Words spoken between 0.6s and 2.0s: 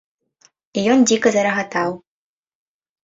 І ён дзіка зарагатаў.